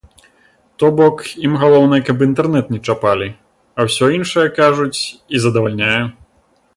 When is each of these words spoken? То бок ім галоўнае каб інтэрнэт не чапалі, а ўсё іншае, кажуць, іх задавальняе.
То 0.83 0.87
бок 0.99 1.19
ім 1.49 1.53
галоўнае 1.63 1.99
каб 2.07 2.23
інтэрнэт 2.27 2.73
не 2.75 2.79
чапалі, 2.93 3.27
а 3.77 3.87
ўсё 3.91 4.05
іншае, 4.17 4.47
кажуць, 4.59 4.95
іх 5.33 5.39
задавальняе. 5.45 5.97